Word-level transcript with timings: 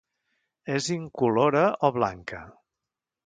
És 0.77 0.87
incolora 0.95 1.63
o 1.89 1.91
blanca. 1.99 2.41